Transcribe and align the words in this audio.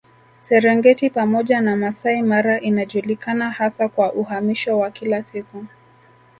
Serengeti 0.41 1.09
pamoja 1.09 1.61
na 1.61 1.75
Masai 1.75 2.21
Mara 2.21 2.59
inajulikana 2.59 3.51
hasa 3.51 3.89
kwa 3.89 4.13
uhamisho 4.13 4.79
wa 4.79 4.91
kila 4.91 5.23
siku 5.23 5.65